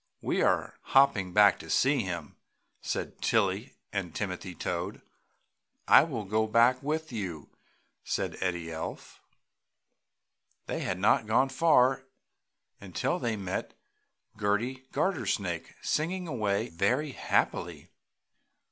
"We 0.21 0.41
are 0.41 0.79
hopping 0.81 1.31
back 1.31 1.59
to 1.59 1.69
see 1.69 2.01
him," 2.01 2.35
said 2.81 3.21
Tilly 3.21 3.75
and 3.93 4.15
Timothy 4.15 4.55
Toad. 4.55 5.03
"I 5.87 6.01
will 6.05 6.23
go 6.23 6.47
back 6.47 6.81
with 6.81 7.11
you!" 7.11 7.49
said 8.03 8.35
Eddie 8.41 8.71
Elf. 8.71 9.19
They 10.65 10.79
had 10.79 10.97
not 10.97 11.27
gone 11.27 11.49
far 11.49 12.03
until 12.79 13.19
they 13.19 13.35
met 13.37 13.75
Gerty 14.37 14.87
Gartersnake, 14.91 15.75
singing 15.83 16.27
away 16.27 16.69
very 16.69 17.11
happily. 17.11 17.91